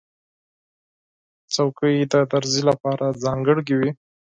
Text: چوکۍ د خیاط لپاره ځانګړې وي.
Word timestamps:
چوکۍ 1.53 1.97
د 2.11 2.13
خیاط 2.31 2.51
لپاره 2.69 3.05
ځانګړې 3.23 3.73
وي. 3.79 3.91